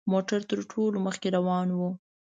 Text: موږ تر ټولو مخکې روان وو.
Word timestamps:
موږ 0.09 0.23
تر 0.53 0.59
ټولو 0.71 0.97
مخکې 1.07 1.27
روان 1.37 1.67
وو. 1.77 1.89